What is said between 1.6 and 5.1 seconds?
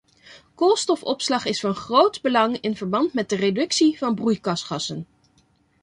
groot belang in verband met de reductie van broeikasgassen.